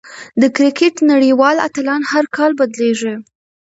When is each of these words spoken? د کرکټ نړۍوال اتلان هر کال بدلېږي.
د 0.41 0.43
کرکټ 0.55 0.95
نړۍوال 1.11 1.57
اتلان 1.67 2.01
هر 2.11 2.25
کال 2.35 2.51
بدلېږي. 2.59 3.13